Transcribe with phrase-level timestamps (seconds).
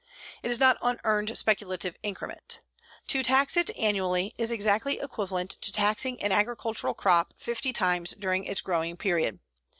[0.41, 2.61] It is not unearned speculative increment.
[3.09, 8.45] To tax it annually is exactly equivalent to taxing an agricultural crop 50 times during
[8.45, 9.37] its growing period.